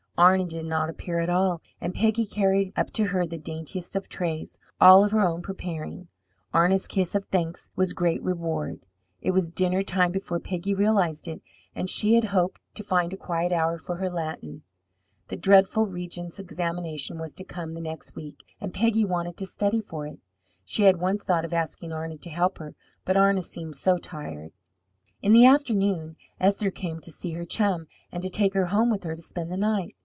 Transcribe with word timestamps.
Arna 0.17 0.45
did 0.45 0.67
not 0.67 0.87
appear 0.87 1.19
at 1.19 1.31
all, 1.31 1.63
and 1.79 1.95
Peggy 1.95 2.27
carried 2.27 2.71
up 2.75 2.91
to 2.91 3.05
her 3.05 3.25
the 3.25 3.39
daintiest 3.39 3.95
of 3.95 4.07
trays, 4.07 4.59
all 4.79 5.03
of 5.03 5.13
her 5.13 5.21
own 5.21 5.41
preparing. 5.41 6.09
Arna's 6.53 6.85
kiss 6.85 7.15
of 7.15 7.25
thanks 7.25 7.71
was 7.75 7.91
great 7.93 8.21
reward. 8.21 8.81
It 9.21 9.31
was 9.31 9.49
dinner 9.49 9.81
time 9.81 10.11
before 10.11 10.39
Peggy 10.39 10.75
realized 10.75 11.27
it, 11.27 11.41
and 11.73 11.89
she 11.89 12.13
had 12.13 12.25
hoped 12.25 12.61
to 12.75 12.83
find 12.83 13.11
a 13.13 13.17
quiet 13.17 13.51
hour 13.51 13.79
for 13.79 13.95
her 13.95 14.11
Latin. 14.11 14.61
The 15.29 15.35
dreadful 15.37 15.87
regent's 15.87 16.37
examination 16.37 17.17
was 17.17 17.33
to 17.33 17.43
come 17.43 17.73
the 17.73 17.81
next 17.81 18.15
week, 18.15 18.43
and 18.61 18.75
Peggy 18.75 19.03
wanted 19.05 19.37
to 19.37 19.47
study 19.47 19.81
for 19.81 20.05
it. 20.05 20.19
She 20.63 20.83
had 20.83 20.97
once 21.01 21.23
thought 21.23 21.45
of 21.45 21.53
asking 21.53 21.91
Arna 21.93 22.17
to 22.19 22.29
help 22.29 22.59
her, 22.59 22.75
but 23.05 23.17
Arna 23.17 23.41
seemed 23.41 23.75
so 23.75 23.97
tired. 23.97 24.51
In 25.23 25.31
the 25.31 25.47
afternoon 25.47 26.15
Esther 26.39 26.69
came 26.69 26.99
to 26.99 27.11
see 27.11 27.31
her 27.31 27.45
chum, 27.45 27.87
and 28.11 28.21
to 28.21 28.29
take 28.29 28.53
her 28.53 28.67
home 28.67 28.91
with 28.91 29.03
her 29.03 29.15
to 29.15 29.21
spend 29.21 29.51
the 29.51 29.57
night. 29.57 29.95